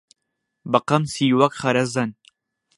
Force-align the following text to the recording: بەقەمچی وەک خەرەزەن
بەقەمچی 0.71 1.35
وەک 1.39 1.53
خەرەزەن 1.61 2.09